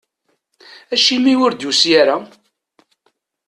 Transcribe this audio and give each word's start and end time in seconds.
Acimi 0.93 1.33
ur 1.45 1.51
d-yusi 1.53 1.91
ara? 2.01 2.17